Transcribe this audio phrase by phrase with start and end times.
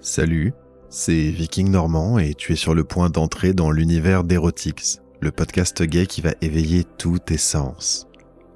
[0.00, 0.54] Salut,
[0.90, 5.82] c'est Viking Normand et tu es sur le point d'entrer dans l'univers d'Erotix, le podcast
[5.82, 8.06] gay qui va éveiller tous tes sens.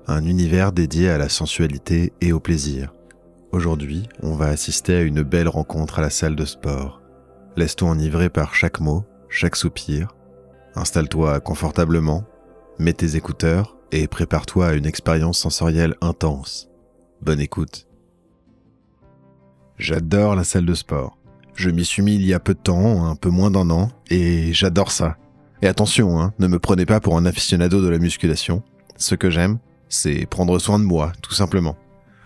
[0.07, 2.95] Un univers dédié à la sensualité et au plaisir.
[3.51, 7.02] Aujourd'hui, on va assister à une belle rencontre à la salle de sport.
[7.56, 10.14] Laisse-toi enivrer par chaque mot, chaque soupir.
[10.77, 12.22] Installe-toi confortablement,
[12.79, 16.70] mets tes écouteurs et prépare-toi à une expérience sensorielle intense.
[17.20, 17.88] Bonne écoute.
[19.77, 21.18] J'adore la salle de sport.
[21.55, 23.91] Je m'y suis mis il y a peu de temps, un peu moins d'un an,
[24.11, 25.16] et j'adore ça.
[25.61, 28.62] Et attention, hein, ne me prenez pas pour un aficionado de la musculation.
[28.97, 31.77] Ce que j'aime, c'est prendre soin de moi, tout simplement.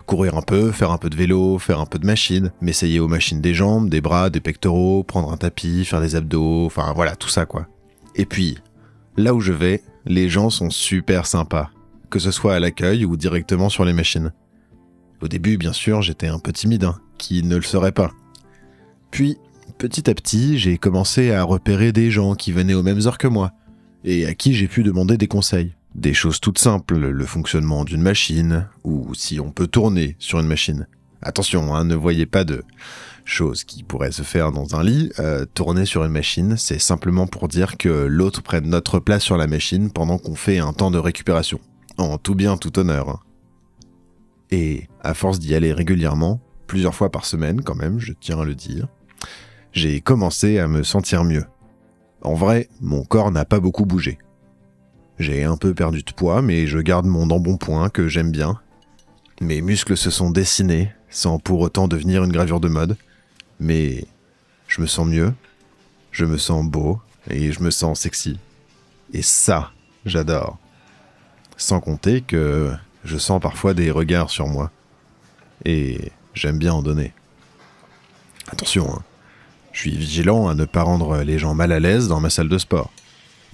[0.07, 3.09] Courir un peu, faire un peu de vélo, faire un peu de machine, m'essayer aux
[3.09, 7.17] machines des jambes, des bras, des pectoraux, prendre un tapis, faire des abdos, enfin voilà,
[7.17, 7.67] tout ça quoi.
[8.15, 8.59] Et puis,
[9.17, 11.71] là où je vais, les gens sont super sympas,
[12.09, 14.33] que ce soit à l'accueil ou directement sur les machines.
[15.21, 18.13] Au début, bien sûr, j'étais un peu timide, hein, qui ne le serait pas.
[19.17, 19.39] Puis,
[19.79, 23.27] petit à petit, j'ai commencé à repérer des gens qui venaient aux mêmes heures que
[23.27, 23.53] moi,
[24.05, 25.75] et à qui j'ai pu demander des conseils.
[25.95, 30.47] Des choses toutes simples, le fonctionnement d'une machine, ou si on peut tourner sur une
[30.47, 30.87] machine.
[31.23, 32.63] Attention, hein, ne voyez pas de
[33.25, 35.11] choses qui pourraient se faire dans un lit.
[35.19, 39.39] Euh, tourner sur une machine, c'est simplement pour dire que l'autre prenne notre place sur
[39.39, 41.59] la machine pendant qu'on fait un temps de récupération.
[41.97, 43.09] En tout bien, tout honneur.
[43.09, 43.21] hein.
[44.51, 48.45] Et à force d'y aller régulièrement, plusieurs fois par semaine quand même, je tiens à
[48.45, 48.89] le dire,
[49.73, 51.45] j'ai commencé à me sentir mieux.
[52.23, 54.19] En vrai, mon corps n'a pas beaucoup bougé.
[55.19, 58.61] J'ai un peu perdu de poids, mais je garde mon embonpoint que j'aime bien.
[59.41, 62.97] Mes muscles se sont dessinés, sans pour autant devenir une gravure de mode.
[63.61, 64.05] Mais
[64.67, 65.33] je me sens mieux,
[66.11, 67.01] je me sens beau,
[67.31, 68.39] et je me sens sexy.
[69.13, 69.73] Et ça,
[70.05, 70.59] j'adore.
[71.57, 72.73] Sans compter que
[73.05, 74.71] je sens parfois des regards sur moi.
[75.65, 77.13] Et j'aime bien en donner.
[78.49, 79.03] Attention, hein.
[79.73, 82.49] je suis vigilant à ne pas rendre les gens mal à l'aise dans ma salle
[82.49, 82.93] de sport.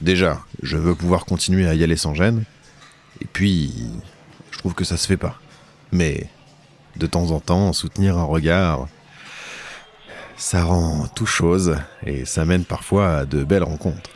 [0.00, 2.44] Déjà, je veux pouvoir continuer à y aller sans gêne.
[3.20, 3.72] Et puis,
[4.50, 5.38] je trouve que ça se fait pas.
[5.92, 6.28] Mais,
[6.96, 8.88] de temps en temps, soutenir un regard,
[10.36, 14.10] ça rend tout chose et ça mène parfois à de belles rencontres.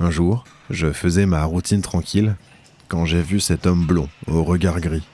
[0.00, 2.36] Un jour, je faisais ma routine tranquille
[2.88, 5.06] quand j'ai vu cet homme blond au regard gris,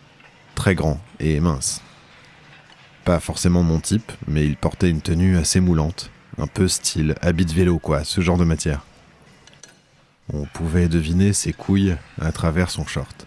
[0.56, 1.83] très grand et mince.
[3.04, 7.44] Pas forcément mon type, mais il portait une tenue assez moulante, un peu style habit
[7.44, 8.82] de vélo quoi, ce genre de matière.
[10.32, 13.26] On pouvait deviner ses couilles à travers son short.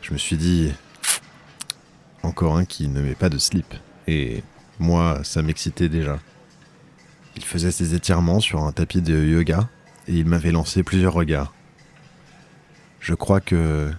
[0.00, 0.72] Je me suis dit,
[2.22, 3.74] encore un qui ne met pas de slip,
[4.06, 4.42] et
[4.78, 6.18] moi, ça m'excitait déjà.
[7.36, 9.68] Il faisait ses étirements sur un tapis de yoga,
[10.08, 11.52] et il m'avait lancé plusieurs regards.
[13.00, 13.92] Je crois que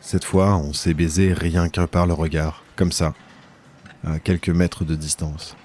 [0.00, 3.14] cette fois, on s'est baisé rien que par le regard, comme ça,
[4.06, 5.56] à quelques mètres de distance.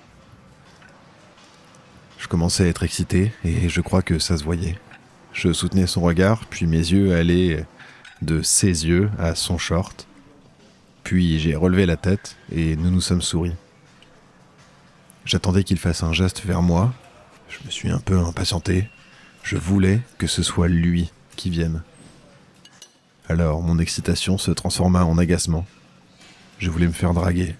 [2.17, 4.77] Je commençais à être excité et je crois que ça se voyait.
[5.33, 7.65] Je soutenais son regard, puis mes yeux allaient
[8.21, 10.07] de ses yeux à son short.
[11.03, 13.55] Puis j'ai relevé la tête et nous nous sommes souris.
[15.25, 16.93] J'attendais qu'il fasse un geste vers moi.
[17.49, 18.89] Je me suis un peu impatienté.
[19.43, 21.83] Je voulais que ce soit lui qui vienne.
[23.29, 25.65] Alors mon excitation se transforma en agacement.
[26.57, 27.55] Je voulais me faire draguer.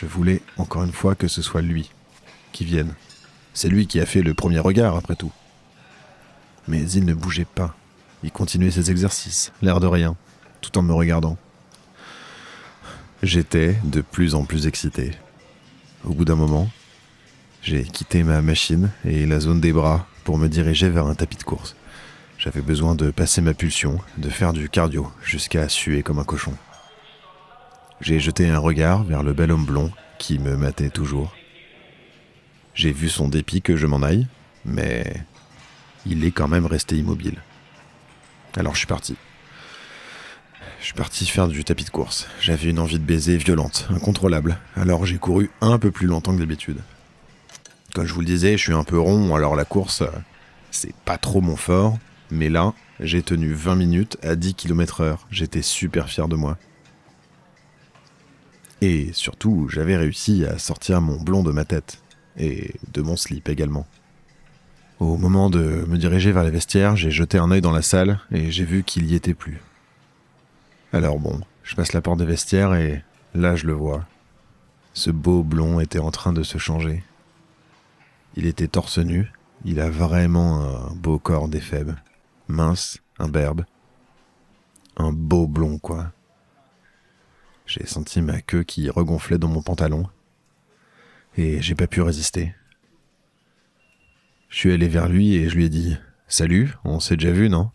[0.00, 1.90] Je voulais encore une fois que ce soit lui
[2.52, 2.94] qui vienne.
[3.52, 5.32] C'est lui qui a fait le premier regard, après tout.
[6.68, 7.76] Mais il ne bougeait pas.
[8.22, 10.16] Il continuait ses exercices, l'air de rien,
[10.62, 11.36] tout en me regardant.
[13.22, 15.12] J'étais de plus en plus excité.
[16.04, 16.70] Au bout d'un moment,
[17.60, 21.36] j'ai quitté ma machine et la zone des bras pour me diriger vers un tapis
[21.36, 21.76] de course.
[22.38, 26.54] J'avais besoin de passer ma pulsion, de faire du cardio, jusqu'à suer comme un cochon.
[28.00, 31.34] J'ai jeté un regard vers le bel homme blond qui me matait toujours.
[32.74, 34.26] J'ai vu son dépit que je m'en aille,
[34.64, 35.04] mais
[36.06, 37.42] il est quand même resté immobile.
[38.56, 39.16] Alors je suis parti.
[40.80, 42.26] Je suis parti faire du tapis de course.
[42.40, 44.58] J'avais une envie de baiser violente, incontrôlable.
[44.76, 46.78] Alors j'ai couru un peu plus longtemps que d'habitude.
[47.94, 50.02] Comme je vous le disais, je suis un peu rond, alors la course,
[50.70, 51.98] c'est pas trop mon fort.
[52.30, 55.26] Mais là, j'ai tenu 20 minutes à 10 km heure.
[55.30, 56.56] J'étais super fier de moi.
[58.80, 62.00] Et surtout, j'avais réussi à sortir mon blond de ma tête.
[62.36, 63.86] Et de mon slip également.
[65.00, 68.20] Au moment de me diriger vers les vestiaires, j'ai jeté un œil dans la salle
[68.30, 69.60] et j'ai vu qu'il y était plus.
[70.92, 73.02] Alors bon, je passe la porte des vestiaires et
[73.34, 74.04] là je le vois.
[74.92, 77.02] Ce beau blond était en train de se changer.
[78.36, 79.32] Il était torse nu,
[79.64, 81.94] il a vraiment un beau corps d'éphèbe,
[82.48, 83.64] mince, imberbe.
[84.96, 86.12] Un beau blond quoi.
[87.70, 90.08] J'ai senti ma queue qui regonflait dans mon pantalon.
[91.36, 92.52] et j'ai pas pu résister.
[94.48, 95.96] Je suis allé vers lui et je lui ai dit
[96.26, 97.70] Salut, on s'est déjà vu, non?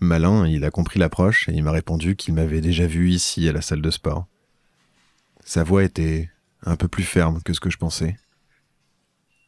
[0.00, 3.52] Malin, il a compris l'approche et il m'a répondu qu'il m'avait déjà vu ici à
[3.52, 4.26] la salle de sport.
[5.44, 6.28] Sa voix était
[6.66, 8.16] un peu plus ferme que ce que je pensais,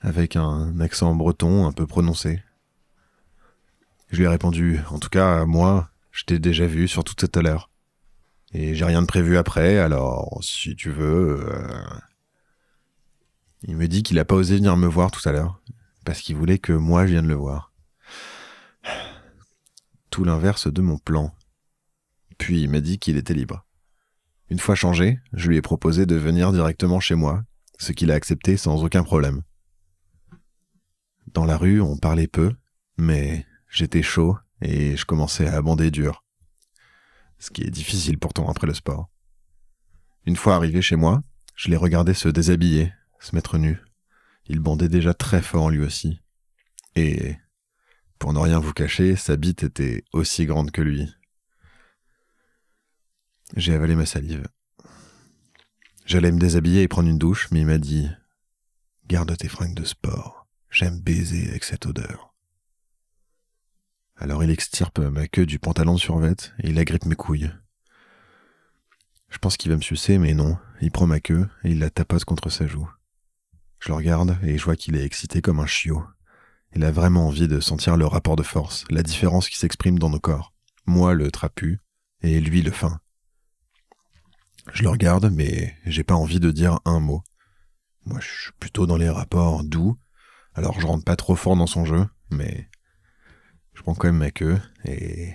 [0.00, 2.40] avec un accent breton un peu prononcé.
[4.12, 7.36] Je lui ai répondu En tout cas, moi, je t'ai déjà vu, sur toute cette
[7.36, 7.68] heure.
[8.54, 11.44] Et j'ai rien de prévu après, alors si tu veux.
[11.48, 11.82] Euh,
[13.64, 15.60] il me dit qu'il a pas osé venir me voir tout à l'heure,
[16.04, 17.72] parce qu'il voulait que moi je vienne le voir.
[20.10, 21.34] Tout l'inverse de mon plan.
[22.38, 23.66] Puis il m'a dit qu'il était libre.
[24.50, 27.42] Une fois changé, je lui ai proposé de venir directement chez moi,
[27.78, 29.42] ce qu'il a accepté sans aucun problème.
[31.32, 32.54] Dans la rue, on parlait peu,
[32.98, 36.23] mais j'étais chaud et je commençais à abonder dur.
[37.38, 39.10] Ce qui est difficile pourtant après le sport.
[40.26, 41.22] Une fois arrivé chez moi,
[41.54, 43.80] je l'ai regardé se déshabiller, se mettre nu.
[44.46, 46.20] Il bandait déjà très fort lui aussi.
[46.96, 47.36] Et,
[48.18, 51.12] pour ne rien vous cacher, sa bite était aussi grande que lui.
[53.56, 54.46] J'ai avalé ma salive.
[56.06, 58.08] J'allais me déshabiller et prendre une douche, mais il m'a dit
[59.06, 60.46] Garde tes fringues de sport.
[60.70, 62.33] J'aime baiser avec cette odeur.
[64.16, 67.50] Alors il extirpe ma queue du pantalon de survêt et il agrippe mes couilles.
[69.28, 70.56] Je pense qu'il va me sucer, mais non.
[70.80, 72.88] Il prend ma queue et il la tapote contre sa joue.
[73.80, 76.04] Je le regarde et je vois qu'il est excité comme un chiot.
[76.74, 80.10] Il a vraiment envie de sentir le rapport de force, la différence qui s'exprime dans
[80.10, 80.52] nos corps.
[80.86, 81.80] Moi le trapu
[82.22, 83.00] et lui le fin.
[84.72, 87.22] Je le regarde, mais j'ai pas envie de dire un mot.
[88.06, 89.98] Moi, je suis plutôt dans les rapports doux,
[90.54, 92.68] alors je rentre pas trop fort dans son jeu, mais
[93.84, 95.34] prends quand même ma queue et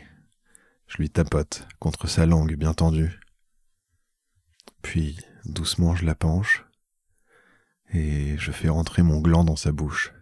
[0.87, 3.19] je lui tapote contre sa langue bien tendue.
[4.81, 6.65] Puis, doucement, je la penche
[7.93, 10.13] et je fais rentrer mon gland dans sa bouche.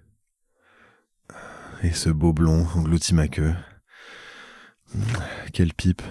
[1.83, 3.55] Et ce beau blond engloutit ma queue.
[5.53, 6.01] Quelle pipe.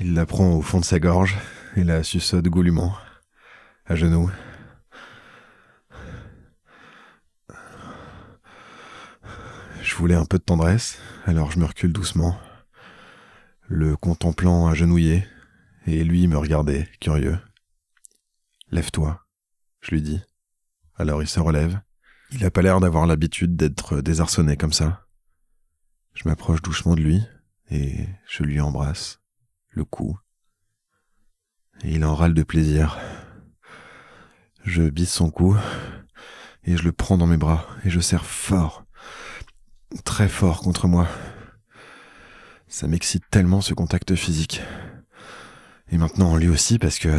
[0.00, 1.38] Il la prend au fond de sa gorge
[1.74, 2.94] et la suçote goulûment,
[3.84, 4.30] à genoux.
[9.92, 12.40] Je voulais un peu de tendresse, alors je me recule doucement,
[13.68, 15.26] le contemplant agenouillé,
[15.86, 17.38] et lui me regardait, curieux.
[18.70, 19.22] Lève-toi
[19.82, 20.22] je lui dis.
[20.96, 21.78] Alors il se relève.
[22.30, 25.06] Il a pas l'air d'avoir l'habitude d'être désarçonné comme ça.
[26.14, 27.22] Je m'approche doucement de lui
[27.70, 29.20] et je lui embrasse
[29.68, 30.18] le cou.
[31.82, 32.98] Et il en râle de plaisir.
[34.64, 35.54] Je bise son cou
[36.64, 38.86] et je le prends dans mes bras et je serre fort,
[40.04, 41.06] très fort contre moi.
[42.68, 44.62] Ça m'excite tellement ce contact physique.
[45.90, 47.18] Et maintenant lui aussi parce que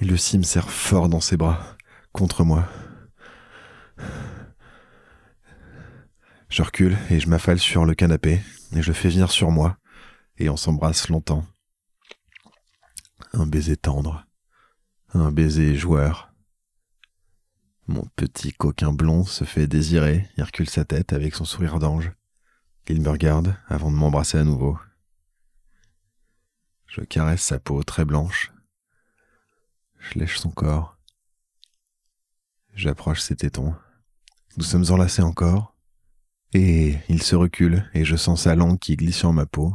[0.00, 1.76] il aussi me serre fort dans ses bras,
[2.12, 2.68] contre moi.
[6.48, 8.40] Je recule et je m'affale sur le canapé
[8.74, 9.78] et je fais venir sur moi
[10.38, 11.44] et on s'embrasse longtemps.
[13.32, 14.26] Un baiser tendre,
[15.12, 16.32] un baiser joueur.
[17.86, 22.12] Mon petit coquin blond se fait désirer, il recule sa tête avec son sourire d'ange.
[22.88, 24.78] Il me regarde avant de m'embrasser à nouveau.
[26.86, 28.52] Je caresse sa peau très blanche
[30.10, 30.96] je lèche son corps.
[32.74, 33.74] J'approche ses tétons.
[34.56, 35.74] Nous sommes enlacés encore.
[36.52, 39.74] Et il se recule et je sens sa langue qui glisse sur ma peau,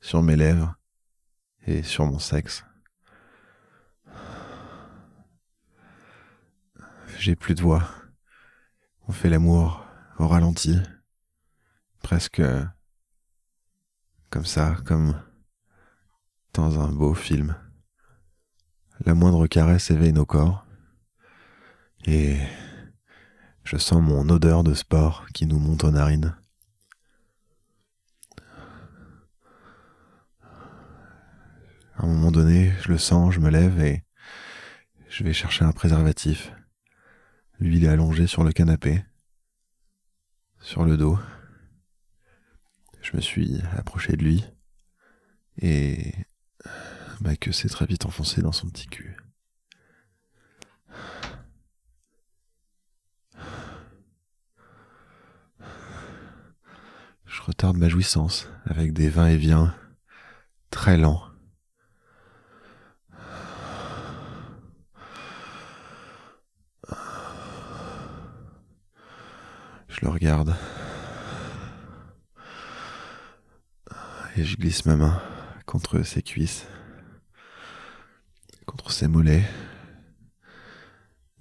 [0.00, 0.74] sur mes lèvres
[1.66, 2.64] et sur mon sexe.
[7.36, 7.86] Plus de voix.
[9.06, 9.84] On fait l'amour
[10.18, 10.78] au ralenti,
[12.02, 12.42] presque
[14.30, 15.20] comme ça, comme
[16.54, 17.54] dans un beau film.
[19.04, 20.64] La moindre caresse éveille nos corps.
[22.06, 22.38] Et
[23.62, 26.34] je sens mon odeur de sport qui nous monte aux narines.
[31.96, 34.02] À un moment donné, je le sens, je me lève et
[35.10, 36.52] je vais chercher un préservatif.
[37.60, 39.02] Lui, il est allongé sur le canapé,
[40.60, 41.18] sur le dos.
[43.02, 44.44] Je me suis approché de lui
[45.60, 46.14] et
[47.20, 49.16] ma queue s'est très vite enfoncée dans son petit cul.
[57.26, 59.74] Je retarde ma jouissance avec des vins et viens
[60.70, 61.24] très lents.
[69.88, 70.56] Je regarde.
[74.36, 75.20] Et je glisse ma main
[75.66, 76.66] contre ses cuisses
[78.68, 79.48] contre ses mollets,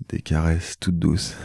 [0.07, 1.35] des caresses toutes douces.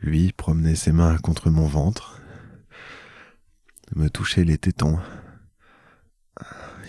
[0.00, 2.20] Lui promenait ses mains contre mon ventre,
[3.96, 4.98] me touchait les tétons.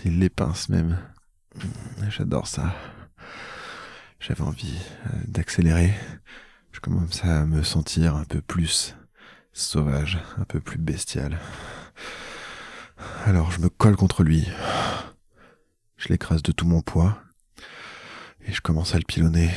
[0.04, 0.98] Il les pince même.
[2.10, 2.74] J'adore ça.
[4.20, 5.94] J'avais envie euh, d'accélérer.
[6.74, 8.96] Je commence à me sentir un peu plus
[9.52, 11.38] sauvage, un peu plus bestial.
[13.24, 14.48] Alors je me colle contre lui.
[15.96, 17.16] Je l'écrase de tout mon poids.
[18.44, 19.50] Et je commence à le pilonner,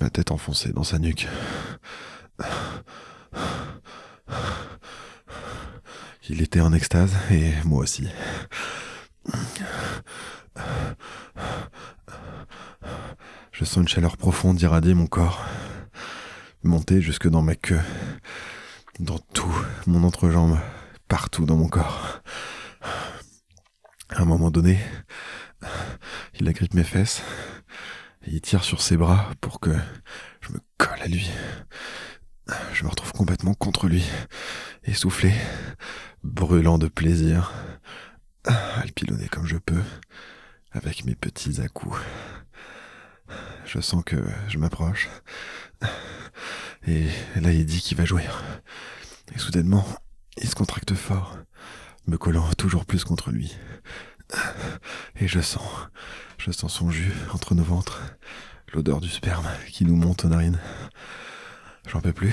[0.00, 1.28] ma tête enfoncée dans sa nuque.
[6.30, 8.08] Il était en extase et moi aussi.
[13.52, 15.44] Je sens une chaleur profonde irradier mon corps,
[16.62, 17.80] monter jusque dans ma queue,
[18.98, 19.54] dans tout
[19.86, 20.58] mon entrejambe,
[21.08, 22.22] partout dans mon corps.
[24.10, 24.78] À un moment donné,
[26.38, 27.22] il agrippe mes fesses
[28.26, 29.74] il tire sur ses bras pour que
[30.40, 31.30] je me colle à lui.
[32.72, 34.04] Je me retrouve complètement contre lui,
[34.84, 35.32] essoufflé,
[36.22, 37.52] brûlant de plaisir,
[38.44, 39.82] à le comme je peux,
[40.72, 41.98] avec mes petits à-coups.
[43.64, 44.16] Je sens que
[44.48, 45.08] je m'approche.
[46.86, 47.06] Et
[47.36, 48.42] là, il dit qu'il va jouir.
[49.34, 49.86] Et soudainement,
[50.36, 51.36] il se contracte fort,
[52.06, 53.54] me collant toujours plus contre lui.
[55.16, 55.68] Et je sens,
[56.38, 58.00] je sens son jus entre nos ventres,
[58.72, 60.60] l'odeur du sperme qui nous monte aux narines.
[61.88, 62.32] J'en peux plus,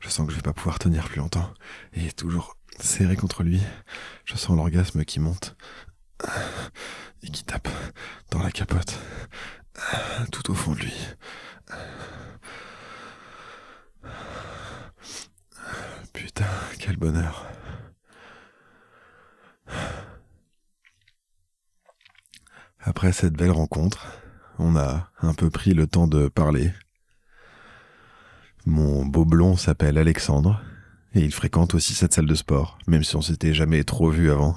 [0.00, 1.52] je sens que je vais pas pouvoir tenir plus longtemps.
[1.94, 3.60] Et toujours serré contre lui,
[4.24, 5.56] je sens l'orgasme qui monte
[7.22, 7.68] et qui tape
[8.30, 8.98] dans la capote,
[10.30, 10.94] tout au fond de lui.
[16.12, 16.46] Putain,
[16.78, 17.46] quel bonheur.
[22.80, 24.06] Après cette belle rencontre,
[24.58, 26.72] on a un peu pris le temps de parler.
[28.66, 30.62] Mon beau blond s'appelle Alexandre
[31.14, 34.30] et il fréquente aussi cette salle de sport, même si on s'était jamais trop vu
[34.30, 34.56] avant.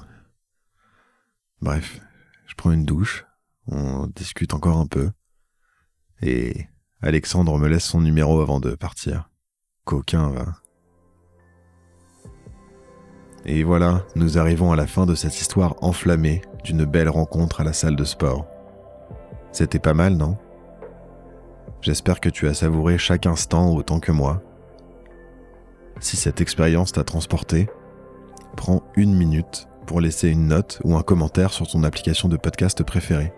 [1.62, 2.00] Bref,
[2.48, 3.26] je prends une douche,
[3.68, 5.12] on discute encore un peu
[6.22, 6.68] et
[7.02, 9.30] Alexandre me laisse son numéro avant de partir.
[9.86, 10.46] Coquin va.
[13.46, 17.64] Et voilà, nous arrivons à la fin de cette histoire enflammée d'une belle rencontre à
[17.64, 18.48] la salle de sport.
[19.52, 20.38] C'était pas mal, non?
[21.82, 24.42] J'espère que tu as savouré chaque instant autant que moi.
[26.00, 27.70] Si cette expérience t'a transporté,
[28.58, 32.82] prends une minute pour laisser une note ou un commentaire sur ton application de podcast
[32.84, 33.34] préférée.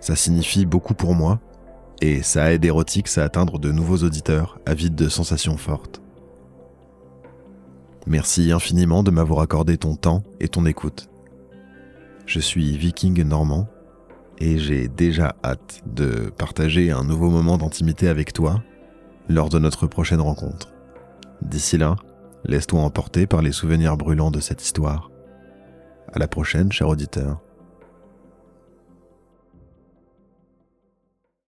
[0.00, 1.38] Ça signifie beaucoup pour moi
[2.00, 6.00] et ça aide Erotix à atteindre de nouveaux auditeurs avides de sensations fortes.
[8.06, 11.08] Merci infiniment de m'avoir accordé ton temps et ton écoute.
[12.26, 13.68] Je suis viking normand
[14.38, 18.62] et j'ai déjà hâte de partager un nouveau moment d'intimité avec toi
[19.28, 20.72] lors de notre prochaine rencontre.
[21.42, 21.96] D'ici là,
[22.44, 25.10] laisse-toi emporter par les souvenirs brûlants de cette histoire.
[26.12, 27.40] À la prochaine, cher auditeur.